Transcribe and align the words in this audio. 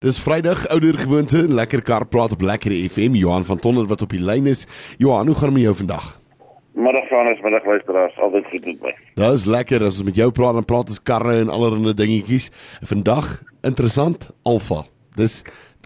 Dis 0.00 0.16
Vrydag 0.24 0.62
ouer 0.72 0.96
gewoonte, 0.96 1.42
lekker 1.44 1.82
kar 1.84 2.06
praat 2.08 2.32
op 2.32 2.40
lekker 2.40 2.72
FM. 2.88 3.18
Johan 3.20 3.44
van 3.44 3.58
Tonder 3.60 3.84
wat 3.84 4.00
op 4.00 4.14
die 4.14 4.22
lyn 4.24 4.46
is. 4.48 4.62
Johan, 4.96 5.26
hoe 5.28 5.34
gaan 5.36 5.50
dit 5.50 5.56
met 5.58 5.62
jou 5.66 5.74
vandag? 5.76 6.06
Middag 6.72 7.04
Franus, 7.10 7.40
middag 7.44 7.66
luisteraars, 7.68 8.14
altyd 8.16 8.46
goed 8.48 8.64
met 8.64 8.86
my. 8.86 8.92
Dis 9.20 9.44
lekker 9.44 9.84
as 9.84 9.98
ons 9.98 10.06
met 10.06 10.16
jou 10.16 10.30
praat 10.32 10.56
en 10.56 10.64
praat 10.64 10.88
ons 10.88 11.02
karre 11.04 11.34
en 11.42 11.52
allerlei 11.52 11.92
dingetjies. 11.98 12.48
Vandag 12.88 13.28
interessant 13.68 14.24
Alfa. 14.48 14.86
Dis 15.20 15.42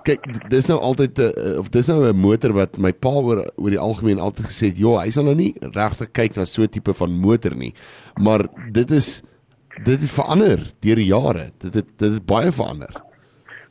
kyk 0.07 0.29
dis 0.53 0.69
nou 0.71 0.77
altyd 0.79 1.19
uh, 1.25 1.31
of 1.59 1.73
dis 1.75 1.91
nou 1.91 2.05
'n 2.07 2.15
motor 2.15 2.55
wat 2.55 2.79
my 2.79 2.93
pa 2.93 3.11
oor 3.19 3.41
oor 3.57 3.75
die 3.75 3.83
algemeen 3.83 4.23
altyd 4.23 4.47
gesê 4.47 4.71
het, 4.71 4.79
"Ja, 4.79 5.03
hy 5.03 5.11
sal 5.11 5.27
nou 5.27 5.35
nie 5.35 5.57
regtig 5.59 6.13
kyk 6.13 6.37
na 6.37 6.45
so 6.45 6.63
'n 6.63 6.69
tipe 6.69 6.95
van 6.95 7.19
motor 7.19 7.57
nie." 7.57 7.75
Maar 8.23 8.47
dit 8.71 8.91
is 8.91 9.23
dit 9.83 10.01
het 10.01 10.11
verander 10.11 10.71
deur 10.81 11.03
die 11.03 11.11
jare. 11.11 11.51
Dit 11.59 11.75
het 11.75 11.99
dit 11.99 12.13
het 12.13 12.27
baie 12.27 12.53
verander. 12.53 12.95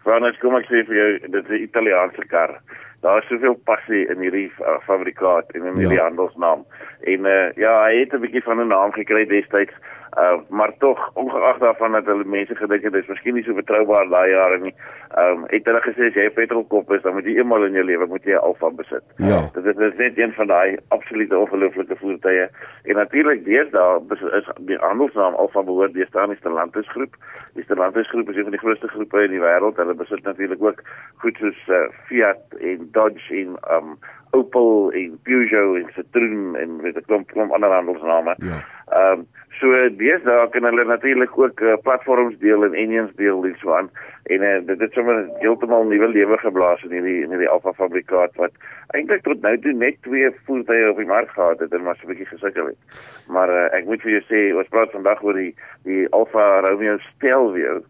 Wanneer 0.03 0.37
kom 0.41 0.55
ek 0.59 0.67
sê 0.67 0.83
vir 0.87 0.95
jou 0.95 1.11
dit 1.23 1.43
is 1.43 1.49
'n 1.49 1.63
Italiaanse 1.63 2.25
kar. 2.27 2.59
Daar 3.03 3.19
is 3.21 3.27
soveel 3.27 3.55
passie 3.67 4.07
in 4.11 4.19
hierdie 4.19 4.51
uh, 4.59 4.79
fabrikaat 4.87 5.51
en 5.55 5.65
in 5.65 5.75
hierdie 5.79 5.99
ja. 5.99 6.07
handelsnaam. 6.07 6.65
En 7.03 7.25
uh, 7.25 7.51
ja, 7.55 7.73
hy 7.87 7.99
het 7.99 8.13
'n 8.13 8.23
bietjie 8.23 8.43
van 8.43 8.59
'n 8.59 8.67
naam 8.67 8.91
gekry 8.91 9.25
destyds. 9.25 9.75
Uh, 10.17 10.39
maar 10.49 10.71
tog 10.77 11.09
ongeag 11.13 11.57
daarvan 11.57 11.91
dat 11.91 12.05
hulle 12.05 12.23
mense 12.25 12.55
gedink 12.55 12.83
het 12.83 12.93
dit 12.93 13.01
is 13.01 13.09
miskien 13.09 13.33
nie 13.33 13.43
so 13.43 13.53
betroubaar 13.53 14.09
daai 14.09 14.29
jare 14.29 14.59
nie. 14.61 14.73
Ehm 15.17 15.39
um, 15.39 15.43
het 15.47 15.65
hulle 15.65 15.81
gesê 15.81 16.09
as 16.09 16.13
jy 16.13 16.25
'n 16.27 16.33
petrolkop 16.33 16.91
is, 16.93 17.01
dan 17.01 17.13
moet 17.13 17.25
jy 17.25 17.37
eenmal 17.37 17.65
in 17.65 17.73
jou 17.73 17.85
lewe 17.85 18.05
moet 18.05 18.23
jy 18.23 18.35
'n 18.35 18.45
Alfa 18.45 18.69
besit. 18.69 19.03
Ja. 19.17 19.49
Dit 19.53 19.65
is, 19.65 19.77
is 19.77 19.97
net 19.97 20.17
een 20.17 20.33
van 20.33 20.47
daai 20.47 20.77
absolute 20.87 21.37
ongelooflike 21.37 21.95
voertuie. 21.95 22.47
En 22.83 22.95
natuurlik 22.95 23.45
deesdae 23.45 24.01
is 24.37 24.49
die 24.57 24.77
handelsnaam 24.77 25.33
Alfa 25.33 25.63
behoort 25.63 25.93
deesdae 25.93 26.21
aan 26.21 26.29
die 26.29 26.37
Stellantis 26.37 26.89
groep. 26.89 27.15
Die 27.53 27.63
Stellantis 27.63 28.09
groep 28.09 28.29
is 28.29 28.35
een 28.35 28.49
van 28.49 28.57
die 28.57 28.65
grootste 28.65 28.87
groepe 28.87 29.23
in 29.23 29.31
die 29.31 29.41
wêreld. 29.41 29.77
Hulle 29.77 29.93
besit 29.93 30.23
natuurlik 30.23 30.63
ook 30.63 30.81
goed 31.17 31.37
soos 31.37 31.67
uh, 31.67 31.89
Fiat 32.05 32.53
en 32.59 32.89
Dodge 32.91 33.33
en 33.35 33.57
ehm 33.61 33.89
um, 33.89 33.97
Opel 34.33 34.91
en 34.97 35.19
Peugeot 35.23 35.77
en 35.77 35.89
Citroen 35.95 36.55
en 36.57 36.81
weet 36.81 36.97
ek 36.97 37.05
klomp 37.09 37.29
klomp 37.31 37.53
ander 37.53 37.73
handelsname. 37.73 38.35
Ja. 38.41 38.59
Ehm 38.89 39.23
um, 39.23 39.27
so 39.59 39.69
deesdae 39.99 40.47
kan 40.51 40.65
hulle 40.65 40.83
natuurlik 40.89 41.35
ook 41.37 41.61
uh, 41.61 41.75
platforms 41.85 42.39
deel 42.41 42.65
en 42.65 42.73
engines 42.73 43.13
deel 43.15 43.45
en 43.45 43.53
so 43.61 43.75
aan 43.77 43.89
en 44.33 44.41
uh, 44.41 44.55
dit 44.65 44.79
het 44.81 44.97
sommer 44.97 45.19
heeltemal 45.43 45.85
nuwe 45.87 46.09
lewe 46.09 46.37
geblaas 46.41 46.81
in 46.87 46.95
hierdie 46.97 47.19
in 47.23 47.35
hierdie 47.35 47.49
Alfa 47.53 47.73
fabrikaat 47.77 48.33
wat 48.41 48.57
eintlik 48.97 49.21
tot 49.27 49.45
nou 49.45 49.53
toe 49.61 49.73
net 49.77 49.99
twee 50.07 50.31
voertuie 50.47 50.89
op 50.89 50.97
die 50.97 51.09
mark 51.09 51.29
gehad 51.37 51.61
het 51.63 51.73
en 51.77 51.85
maar 51.85 51.99
so 51.99 52.07
'n 52.07 52.11
bietjie 52.11 52.31
gesukkel 52.31 52.71
het. 52.73 52.97
Maar 53.27 53.53
uh, 53.53 53.67
ek 53.77 53.85
moet 53.85 54.01
vir 54.01 54.17
jou 54.17 54.23
sê 54.31 54.41
ons 54.57 54.73
praat 54.73 54.97
vandag 54.97 55.23
oor 55.23 55.37
die 55.37 55.53
die 55.85 56.07
Alfa 56.09 56.47
Romeo 56.65 56.97
Stelvio 57.11 57.83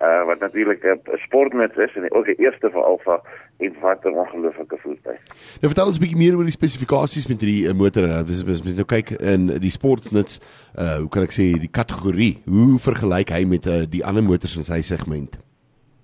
uh, 0.00 0.24
wat 0.26 0.40
natuurlik 0.40 0.82
'n 0.82 1.00
uh, 1.04 1.18
sportnet 1.26 1.76
is 1.78 1.94
en 1.94 2.12
ook 2.12 2.24
die 2.24 2.40
eerste 2.44 2.70
vir 2.70 2.82
Alfa 2.82 3.20
en 3.58 3.74
wat 3.80 4.04
'n 4.04 4.14
ongelooflike 4.14 4.76
voertuig. 4.78 5.20
Nou 5.60 5.68
vertel 5.72 5.86
ons 5.86 5.98
'n 5.98 6.02
bietjie 6.02 6.22
meer 6.24 6.36
oor 6.36 6.48
die 6.48 6.60
spesifikasies 6.60 7.26
met 7.26 7.40
hierdie 7.40 7.68
uh, 7.68 7.74
motor. 7.74 8.02
Ons 8.02 8.42
uh, 8.42 8.48
ons 8.48 8.74
nou 8.74 8.84
kyk 8.84 9.10
in 9.10 9.46
die 9.60 9.70
sportnets, 9.70 10.40
uh 10.78 10.98
hoe 11.02 11.08
kan 11.08 11.22
ek 11.22 11.32
sê 11.32 11.58
die 11.60 11.74
kategorie. 11.80 12.42
Hoe 12.44 12.78
vergelyk 12.78 13.30
hy 13.30 13.44
met 13.44 13.66
uh, 13.66 13.84
die 13.88 14.04
ander 14.04 14.22
motors 14.22 14.56
in 14.56 14.62
sy 14.62 14.80
segment? 14.80 15.38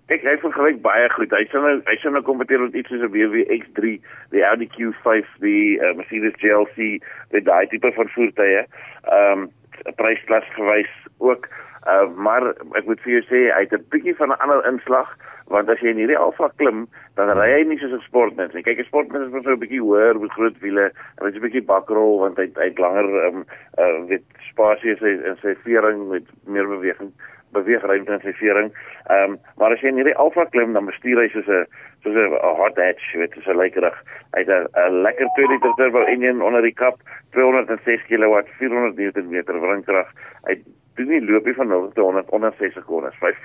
Ek 0.07 0.23
hy 0.23 0.37
vergelyk 0.39 0.83
baie 0.83 1.09
goed. 1.11 1.33
Hy 1.35 1.47
sien 1.51 1.63
nou 1.67 1.83
hy 1.87 1.97
sien 1.99 2.13
nou 2.13 2.23
kompeteer 2.23 2.61
met 2.63 2.75
iets 2.75 2.89
soos 2.89 3.03
'n 3.03 3.11
BMW 3.11 3.43
X3, 3.59 3.99
die 4.31 4.45
Audi 4.47 4.69
Q5, 4.71 5.25
die 5.43 5.81
uh, 5.83 5.95
Mercedes 5.99 6.39
GLC, 6.39 7.03
met 7.33 7.45
daai 7.45 7.67
tipe 7.67 7.93
van 7.93 8.09
voertuie. 8.09 8.63
Ehm 9.03 9.41
um, 9.41 9.51
prysklas 9.99 10.47
gewys 10.55 10.93
ook 11.19 11.49
Uh, 11.87 12.09
maar 12.17 12.43
ek 12.75 12.87
moet 12.87 13.01
vir 13.05 13.13
jou 13.13 13.23
sê 13.29 13.41
hy 13.55 13.63
het 13.63 13.73
'n 13.73 13.87
bietjie 13.95 14.17
van 14.19 14.33
'n 14.35 14.41
ander 14.43 14.67
inslag 14.67 15.11
want 15.55 15.69
as 15.71 15.79
jy 15.79 15.93
in 15.95 16.01
hierdie 16.03 16.19
Alfa 16.19 16.49
klim 16.59 16.89
dan 17.15 17.31
ry 17.39 17.51
hy 17.53 17.63
nie 17.63 17.79
soos 17.79 17.93
'n 17.95 18.03
sportmens 18.09 18.55
nie. 18.55 18.63
Kyk 18.63 18.81
'n 18.83 18.91
sportmens 18.91 19.31
is 19.31 19.45
so 19.45 19.55
'n 19.55 19.63
bietjie 19.63 19.81
hoër 19.81 20.19
met 20.21 20.33
groot 20.35 20.59
wiele 20.59 20.91
en 20.91 21.27
hy's 21.27 21.37
'n 21.37 21.47
bietjie 21.47 21.63
bakrol 21.63 22.19
want 22.19 22.37
hy 22.39 22.51
hy 22.57 22.69
het 22.71 22.79
langer 22.79 23.07
um 23.27 23.47
uh 23.79 24.07
weet 24.11 24.27
spasie 24.51 24.91
in 24.91 24.99
sy 24.99 25.13
in 25.31 25.37
sy 25.43 25.55
vering 25.63 26.09
met 26.09 26.27
meer 26.47 26.67
beweging 26.67 27.13
beweegruimte 27.53 28.13
in 28.13 28.25
sy 28.25 28.33
vering. 28.41 28.73
Ehm 29.11 29.37
um, 29.37 29.39
maar 29.57 29.73
as 29.73 29.81
jy 29.81 29.89
in 29.93 30.01
hierdie 30.01 30.17
Alfa 30.23 30.45
klim 30.51 30.73
dan 30.73 30.91
bestuur 30.91 31.21
hy 31.23 31.29
soos 31.29 31.47
'n 31.47 31.67
soos 32.03 32.17
'n 32.17 32.57
hot 32.61 32.77
hatch, 32.77 33.07
weet 33.15 33.35
jy, 33.35 33.43
so 33.43 33.55
lekker. 33.55 33.87
Hy 34.35 34.43
het 34.43 34.51
'n 34.51 35.03
lekker 35.07 35.29
2 35.37 35.47
liter 35.53 35.73
turbo 35.77 36.03
engine 36.03 36.45
onder 36.45 36.63
die 36.63 36.75
kap, 36.75 36.99
206 37.33 38.03
kW, 38.11 38.43
400 38.59 38.99
Nm 38.99 39.61
wringkrag. 39.61 40.11
Hy 40.49 40.59
doen 40.97 41.09
nie 41.13 41.23
loopie 41.25 41.55
van 41.55 41.69
0 41.69 41.91
tot 41.95 42.05
100 42.05 42.31
onder 42.37 42.53
6 42.59 42.73
sekondes 42.73 43.17
5 43.21 43.37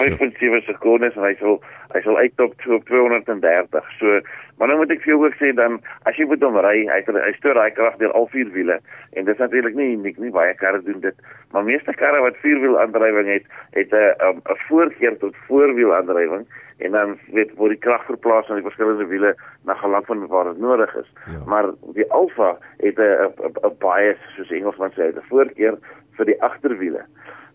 5.7 0.00 0.62
sekondes 0.66 1.16
en 1.16 1.26
hy 1.26 1.34
sal 1.40 1.58
hy 1.94 2.02
sal 2.04 2.16
uit 2.18 2.40
op 2.46 2.54
230 2.60 3.90
so 3.98 4.20
maar 4.58 4.68
nou 4.68 4.78
moet 4.80 4.94
ek 4.94 5.04
vir 5.04 5.14
jou 5.14 5.20
ook 5.24 5.36
sê 5.40 5.52
dan 5.56 5.80
as 6.10 6.16
jy 6.20 6.28
moet 6.30 6.42
hom 6.46 6.58
ry 6.66 6.78
hy 6.92 7.02
hy 7.06 7.34
stoor 7.38 7.58
daai 7.58 7.74
krag 7.76 7.98
deur 8.02 8.16
al 8.18 8.28
vier 8.34 8.50
wiele 8.56 8.80
en 9.12 9.24
dit 9.24 9.34
is 9.34 9.42
natuurlik 9.42 9.78
nie 9.78 9.92
uniek 9.96 10.18
nie 10.22 10.32
baie 10.34 10.54
karre 10.62 10.82
doen 10.86 11.00
dit 11.04 11.28
maar 11.52 11.66
meeste 11.66 11.94
karre 12.02 12.22
wat 12.26 12.42
vierwiel 12.44 12.78
aandrywing 12.80 13.30
het 13.34 13.46
het 13.78 13.94
'n 13.94 14.42
'n 14.42 14.60
voorkeer 14.68 15.18
tot 15.18 15.36
voorwiel 15.46 15.94
aandrywing 15.94 16.46
en 16.80 16.90
dan 16.90 17.18
weet 17.32 17.52
word 17.60 17.74
die 17.74 17.82
krag 17.84 18.04
verplaas 18.08 18.48
aan 18.48 18.60
die 18.60 18.64
verskillende 18.64 19.06
wiele 19.10 19.34
na 19.68 19.76
gelang 19.82 20.06
van 20.06 20.26
waar 20.32 20.48
dit 20.48 20.60
nodig 20.60 20.94
is. 20.96 21.08
Ja. 21.32 21.42
Maar 21.46 21.70
die 21.96 22.06
Alfa 22.10 22.56
het 22.78 22.98
'n 22.98 23.32
'n 23.68 23.76
baie 23.78 24.16
soos 24.36 24.50
Engelsman 24.50 24.92
sê, 24.96 25.12
'n 25.12 25.28
voorkeur 25.28 25.78
vir 26.18 26.26
die 26.32 26.40
agterwiele. 26.42 27.04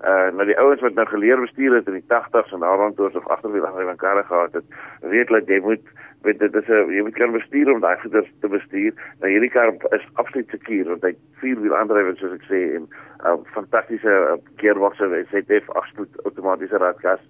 Uh 0.05 0.29
nou 0.35 0.45
die 0.45 0.57
ouens 0.59 0.81
wat 0.83 0.93
nou 0.93 1.05
geleer 1.07 1.39
bestuur 1.41 1.77
het 1.77 1.87
in 1.87 1.99
die 1.99 2.07
80s 2.11 2.51
en 2.53 2.65
daaraan 2.65 2.93
toe 2.95 3.09
of 3.13 3.27
agterwiele 3.27 3.67
aandrywing 3.67 3.97
karre 3.97 4.23
gehad 4.23 4.53
het, 4.53 4.65
weet 5.01 5.31
dat 5.33 5.47
jy 5.47 5.59
moet 5.63 5.85
weet 6.25 6.39
dit 6.39 6.55
is 6.55 6.67
'n 6.67 6.91
jy 6.91 7.01
moet 7.01 7.15
kan 7.15 7.31
bestuur 7.31 7.71
om 7.73 7.79
daai 7.79 7.97
goeder 8.01 8.27
te 8.41 8.47
bestuur. 8.47 8.93
Nou 9.19 9.31
hierdie 9.31 9.49
kar 9.49 9.73
is 9.97 10.05
absoluut 10.13 10.49
seker 10.49 10.89
want 10.89 11.03
hy 11.03 11.13
vierwiel 11.41 11.75
aandrywing 11.75 12.17
soos 12.17 12.33
ek 12.33 12.45
sê 12.49 12.75
en 12.75 12.83
'n 12.83 12.89
uh, 13.25 13.37
fantastiese 13.53 14.13
uh, 14.13 14.37
gearbox 14.57 14.99
en 14.99 15.25
ZF 15.31 15.69
agterspoed 15.69 16.21
outomatiese 16.23 16.77
radkas. 16.77 17.21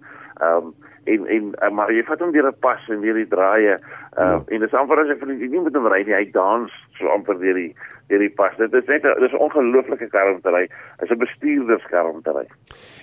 Ehm 0.41 0.58
um, 0.58 0.74
en 1.06 1.28
en 1.28 1.44
uh, 1.62 1.69
maar 1.69 1.91
jy 1.94 2.03
vat 2.03 2.19
hom 2.19 2.31
deur 2.31 2.47
'n 2.47 2.59
pas 2.59 2.90
en 2.90 3.02
deur 3.02 3.14
die 3.14 3.28
draaie 3.28 3.78
uh, 3.78 3.80
ja. 4.18 4.44
en 4.47 4.59
dis 4.59 4.74
amper 4.74 5.00
as 5.00 5.09
ek 5.09 5.19
vir 5.19 5.34
nie 5.34 5.62
met 5.62 5.75
hom 5.75 5.88
ry 5.88 6.02
nie 6.03 6.18
hy 6.18 6.25
dans 6.31 6.72
so 6.97 7.08
amper 7.14 7.38
deur 7.40 7.53
die 7.53 7.75
deur 8.08 8.20
die 8.20 8.30
pas. 8.30 8.56
Dit 8.58 8.74
is 8.74 8.88
net 8.88 9.04
dis 9.04 9.34
'n 9.34 9.44
ongelooflike 9.48 10.10
kar 10.10 10.34
om 10.34 10.42
te 10.42 10.50
ry 10.50 10.68
is 11.04 11.10
'n 11.10 11.18
bestuurderskar 11.18 12.12
om 12.14 12.22
te 12.22 12.32
ry 12.32 12.48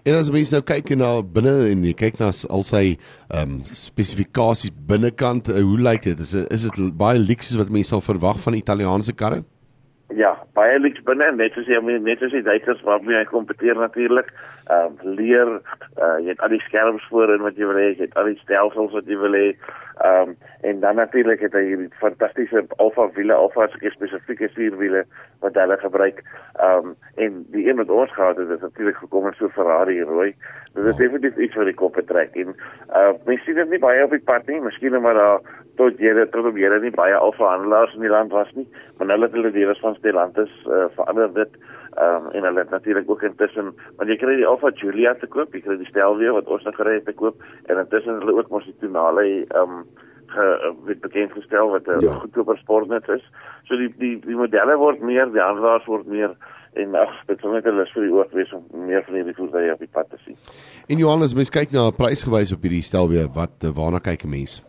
en 0.04 0.18
as 0.18 0.30
mens 0.34 0.50
nou 0.50 0.60
kyk 0.66 0.94
na 0.98 1.10
binne 1.22 1.52
en 1.70 1.84
jy 1.86 1.94
kyk 1.94 2.18
na 2.20 2.32
al 2.50 2.64
sy 2.66 2.82
ehm 3.30 3.42
um, 3.42 3.52
spesifikasies 3.78 4.74
binnekant 4.90 5.50
uh, 5.52 5.62
hoe 5.62 5.78
lyk 5.78 6.08
dit? 6.08 6.22
Is 6.24 6.34
is 6.34 6.66
dit 6.66 6.96
baie 6.98 7.20
luukse 7.22 7.58
wat 7.58 7.70
mense 7.70 7.94
sal 7.94 8.02
verwag 8.02 8.40
van 8.42 8.58
Italiaanse 8.58 9.14
karre? 9.14 9.42
Ja, 10.16 10.34
baie 10.58 10.80
liks 10.80 11.02
binne 11.06 11.30
net 11.36 11.54
soos 11.54 11.70
jy 11.70 11.78
net 11.80 12.18
soos 12.18 12.34
die 12.34 12.42
Duitsers 12.42 12.82
waarmee 12.88 13.20
hy 13.20 13.24
kompeteer 13.30 13.78
natuurlik. 13.78 14.32
Ehm 14.70 14.94
uh, 15.02 15.14
leer 15.18 15.48
uh, 15.98 16.18
jy 16.22 16.28
het 16.30 16.40
al 16.40 16.52
die 16.54 16.62
skerms 16.62 17.06
voorin 17.10 17.42
wat 17.42 17.56
jy 17.58 17.66
wil 17.66 17.80
hê, 17.80 17.88
jy 17.96 18.06
het 18.06 18.16
al 18.16 18.30
die 18.30 18.38
stelsels 18.42 18.92
wat 18.94 19.08
jy 19.10 19.18
wil 19.18 19.34
hê. 19.34 19.48
Ehm 20.02 20.28
um, 20.30 20.36
en 20.62 20.80
dan 20.80 20.94
natuurlik 20.96 21.40
het 21.42 21.56
hy 21.58 21.64
hierdie 21.66 21.88
fantastiese 21.98 22.62
Alfa 22.76 23.08
wiele, 23.16 23.34
Alfa 23.34 23.66
spesifieke 23.74 24.48
stuurwiele 24.52 25.02
wat 25.42 25.58
hulle 25.58 25.78
gebruik. 25.82 26.22
Ehm 26.60 26.92
um, 26.92 26.94
en 27.14 27.42
die 27.54 27.66
een 27.68 27.82
wat 27.82 27.90
ons 27.90 28.14
gehad 28.14 28.38
het, 28.38 28.50
is 28.54 28.60
natuurlik 28.60 28.96
gekom 28.96 29.26
in 29.26 29.34
so 29.38 29.48
Ferrari 29.48 30.00
rooi. 30.02 30.34
Dit 30.74 30.84
is 30.84 30.96
definitief 30.96 31.36
iets 31.36 31.58
wat 31.58 31.68
die 31.68 31.74
kop 31.74 31.98
trek 32.06 32.36
en 32.36 32.54
uh 32.94 33.10
mens 33.26 33.44
sien 33.44 33.58
dit 33.58 33.70
nie 33.70 33.82
baie 33.82 34.04
op 34.04 34.14
die 34.14 34.24
pad 34.30 34.46
nie, 34.46 34.60
miskien 34.60 35.00
maar 35.00 35.18
daar 35.18 35.40
tot 35.76 35.98
dit 35.98 36.32
tot 36.32 36.46
op 36.46 36.56
jy 36.56 36.70
nie 36.80 36.94
baie 36.94 37.14
Alfa 37.16 37.50
handelaars 37.56 37.94
in 37.94 38.06
die 38.06 38.12
land 38.12 38.32
was 38.32 38.50
nie, 38.54 38.66
maar 38.98 39.10
nou 39.10 39.20
het 39.22 39.36
hulle 39.36 39.52
die 39.52 39.66
res 39.66 39.80
van 39.84 39.94
Stellantis 39.98 40.52
uh, 40.66 40.86
verander 40.96 41.32
dit 41.34 41.56
um, 41.98 42.28
en 42.30 42.44
hulle 42.48 42.58
het 42.58 42.70
natuurlik 42.70 43.10
ook 43.10 43.22
intussen 43.22 43.72
want 43.96 44.10
jy 44.10 44.16
kry 44.20 44.36
die 44.40 44.48
Alfa 44.52 44.70
Giulia 44.76 45.14
te 45.18 45.28
koop, 45.32 45.52
die 45.52 45.90
Stelvio 45.90 46.36
wat 46.38 46.48
ons 46.52 46.64
nou 46.68 46.74
gery 46.76 46.98
het 47.00 47.08
te 47.08 47.16
koop 47.16 47.40
en 47.68 47.80
intussen 47.80 48.20
hulle 48.20 48.38
ook 48.38 48.50
mos 48.52 48.68
die 48.68 48.80
Tonale 48.80 49.28
um 49.62 49.84
ge 50.32 50.72
word 50.86 51.00
bekend 51.04 51.32
gestel 51.36 51.70
wat 51.70 51.88
'n 51.88 52.00
ja. 52.00 52.14
goedkoper 52.22 52.58
sportnet 52.58 53.08
is. 53.08 53.24
So 53.64 53.76
die 53.76 53.92
die 53.98 54.16
die 54.20 54.36
modelle 54.36 54.76
word 54.76 55.00
meer, 55.00 55.26
die 55.32 55.40
handelaars 55.40 55.86
word 55.86 56.06
meer 56.06 56.36
en 56.74 56.94
ag 56.96 57.12
dit 57.28 57.40
sou 57.40 57.52
net 57.52 57.66
'n 57.66 57.76
lus 57.76 57.92
vir 57.92 58.02
die 58.02 58.12
oog 58.12 58.30
wees 58.32 58.52
om 58.52 58.64
meer 58.86 59.02
van 59.04 59.14
hierdie 59.14 59.36
voertuie 59.36 59.72
op 59.72 59.78
die 59.78 59.92
pad 59.92 60.10
te 60.10 60.18
sien. 60.24 60.36
En 60.88 60.98
Johannes, 60.98 61.34
mens 61.34 61.50
kyk 61.50 61.72
na 61.72 61.90
prysgewys 61.90 62.52
op 62.52 62.62
hierdie 62.62 62.82
Stelvio, 62.82 63.28
wat 63.34 63.56
waarna 63.76 64.00
kyk 64.00 64.24
'n 64.24 64.30
mens? 64.30 64.62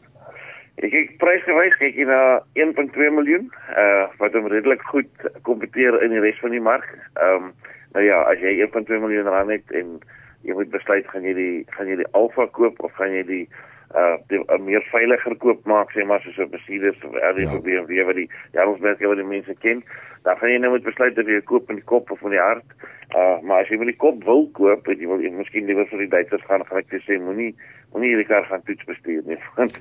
Ek 0.78 0.92
kyk 0.92 1.18
prysgewys 1.18 1.78
kyk 1.78 1.96
jy 1.96 2.06
na 2.06 2.42
1.2 2.54 3.12
miljoen, 3.12 3.52
uh 3.78 4.08
wat 4.20 4.34
hom 4.34 4.48
redelik 4.48 4.82
goed 4.82 5.12
kompeteer 5.42 6.04
in 6.04 6.10
die 6.10 6.20
res 6.20 6.40
van 6.40 6.52
die 6.52 6.62
mark. 6.72 6.88
Ehm 7.16 7.44
um, 7.44 7.54
nou 7.94 8.06
ja, 8.06 8.22
as 8.30 8.40
jy 8.42 8.58
1.2 8.66 9.00
miljoen 9.00 9.30
rand 9.30 9.54
het 9.54 9.72
en 9.72 10.00
jy 10.44 10.56
moet 10.58 10.72
besluit 10.74 11.08
gaan 11.12 11.28
jy 11.28 11.34
die 11.38 11.66
gaan 11.76 11.88
jy 11.88 12.02
die 12.02 12.12
Alfa 12.18 12.48
koop 12.58 12.82
of 12.84 12.92
gaan 13.00 13.14
jy 13.16 13.24
die 13.28 13.46
uh 13.94 14.18
'n 14.58 14.64
meer 14.66 14.82
veiliger 14.92 15.36
koop 15.38 15.66
maak 15.70 15.92
sê 15.94 16.06
maar 16.06 16.22
soos 16.22 16.38
'n 16.38 16.50
Mercedes 16.50 16.98
of 17.04 17.14
'n 17.14 17.42
ja. 17.42 17.60
BMW 17.62 18.06
wat 18.06 18.16
die 18.16 18.30
jaarsmerke 18.54 19.08
wat 19.08 19.18
die 19.18 19.32
mense 19.36 19.54
ken, 19.62 19.84
dan 20.24 20.38
gaan 20.38 20.50
jy 20.50 20.58
nou 20.58 20.72
moet 20.72 20.84
besluit 20.84 21.18
of 21.18 21.28
jy 21.28 21.42
koop 21.42 21.68
met 21.68 21.78
die 21.78 21.86
kop 21.86 22.12
of 22.12 22.22
met 22.22 22.32
die 22.32 22.40
hart. 22.40 22.70
Uh 23.16 23.38
maar 23.42 23.62
as 23.62 23.70
jy 23.70 23.78
met 23.78 23.88
die 23.94 24.02
kop 24.06 24.24
wil 24.24 24.50
koop, 24.52 24.88
jy 24.88 25.08
wil 25.08 25.22
jy 25.22 25.32
miskien 25.32 25.66
liewer 25.66 25.86
vir 25.86 26.00
die 26.00 26.14
Duitsers 26.16 26.46
gaan, 26.50 26.66
gaan 26.66 26.82
ek 26.82 27.02
sê 27.06 27.20
moenie 27.22 27.56
moenie 27.94 28.10
hierdie 28.10 28.32
kar 28.34 28.46
gaan 28.46 28.64
toets 28.64 28.84
bestuur 28.84 29.22
nie. 29.26 29.38
Want 29.56 29.78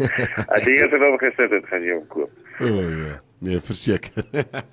as 0.49 0.65
jy 0.65 0.77
eers 0.77 0.93
op 0.93 1.21
gesit 1.21 1.51
het, 1.51 1.67
gaan 1.67 1.83
jy 1.83 1.95
hom 1.97 2.07
koop. 2.09 2.31
O 2.61 2.67
oh, 2.67 2.91
ja. 3.09 3.32
Nee, 3.43 3.59
verseker. 3.59 4.23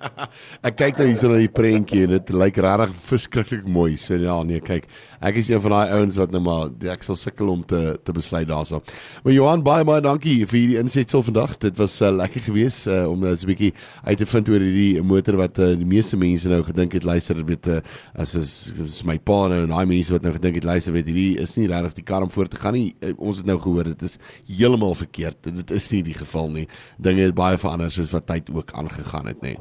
ek 0.68 0.76
kyk 0.78 1.00
nou 1.00 1.08
hierso 1.08 1.26
na 1.32 1.40
die 1.40 1.50
prentjie 1.50 2.04
en 2.06 2.12
dit 2.12 2.28
lyk 2.30 2.58
regtig 2.62 2.92
verskriklik 3.08 3.64
mooi. 3.66 3.96
So 3.98 4.14
ja, 4.14 4.36
nee, 4.46 4.62
kyk. 4.62 4.84
Ek 5.26 5.40
is 5.40 5.48
een 5.50 5.58
van 5.64 5.74
daai 5.74 5.94
ouens 5.96 6.18
wat 6.20 6.30
nou 6.30 6.40
maar 6.44 6.70
ek 6.92 7.02
sal 7.02 7.18
sukkel 7.18 7.50
om 7.50 7.64
te 7.66 7.80
te 8.06 8.14
besluit 8.14 8.46
daarso. 8.46 8.78
Maar 9.24 9.34
Johan, 9.34 9.64
baie 9.66 9.86
baie 9.88 10.04
dankie 10.04 10.36
vir 10.46 10.58
hierdie 10.60 10.78
insetsel 10.78 11.24
vandag. 11.26 11.56
Dit 11.64 11.80
was 11.82 11.96
uh, 11.98 12.12
lekker 12.14 12.44
geweest 12.46 12.86
uh, 12.86 13.00
om 13.10 13.24
uh, 13.26 13.32
so 13.34 13.48
'n 13.48 13.50
bietjie 13.50 13.72
uit 14.06 14.22
te 14.22 14.28
vind 14.30 14.52
oor 14.54 14.62
hierdie 14.62 15.02
motor 15.02 15.40
wat 15.42 15.58
uh, 15.58 15.72
die 15.74 15.90
meeste 15.96 16.16
mense 16.16 16.48
nou 16.48 16.62
gedink 16.62 16.94
het 16.94 17.08
luister 17.10 17.42
weet 17.42 17.66
uh, 17.66 17.80
as 18.14 18.36
is, 18.38 18.54
is 18.86 19.02
my 19.02 19.18
pa 19.18 19.40
nou 19.50 19.64
en 19.64 19.74
daai 19.74 19.90
mense 19.96 20.14
wat 20.14 20.22
nou 20.22 20.36
gedink 20.38 20.62
het 20.62 20.68
luister 20.70 20.94
weet 20.94 21.10
hierdie 21.10 21.42
is 21.42 21.56
nie 21.58 21.66
regtig 21.66 21.98
die 21.98 22.06
kar 22.06 22.22
om 22.22 22.30
voor 22.30 22.46
te 22.46 22.62
gaan 22.62 22.78
nie. 22.78 22.94
Uh, 23.02 23.16
ons 23.18 23.42
het 23.42 23.50
nou 23.50 23.58
gehoor 23.58 23.90
dit 23.90 24.06
is 24.06 24.16
heeltemal 24.46 24.94
verkeerd. 24.94 25.42
Dit 25.42 25.74
is 25.74 25.90
nie 25.90 26.04
die 26.06 26.16
geval 26.22 26.54
nie. 26.54 26.66
Dinge 27.02 27.26
het 27.26 27.34
baie 27.34 27.58
verander 27.58 27.90
soos 27.90 28.14
wat 28.14 28.30
tyd 28.30 28.46
ook 28.60 28.72
aangegaan 28.72 29.26
het, 29.26 29.40
nê. 29.42 29.54
Nee. 29.54 29.58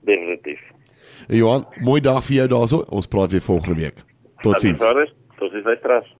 Definitief. 0.00 0.60
Johan, 1.28 1.66
mooi 1.80 2.00
dag 2.00 2.24
vir 2.24 2.36
jou 2.36 2.48
daarso. 2.48 2.84
Ons 2.88 3.06
praat 3.06 3.30
weer 3.30 3.44
volgende 3.44 3.80
week. 3.80 4.04
Totsiens. 4.42 4.78
Totsiens. 4.78 5.14
Totsiens. 5.38 5.64